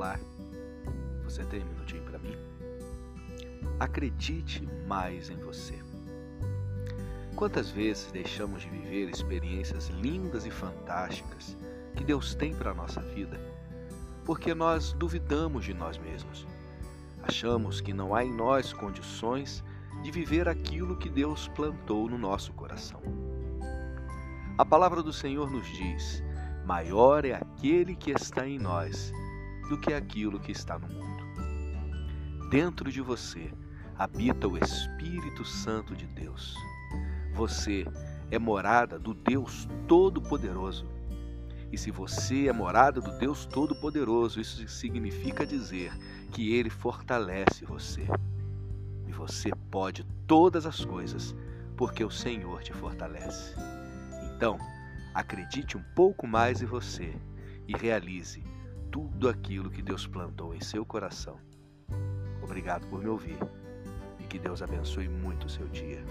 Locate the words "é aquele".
27.26-27.94